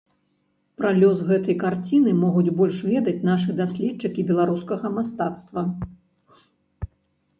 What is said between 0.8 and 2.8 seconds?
лёс гэтай карціны могуць больш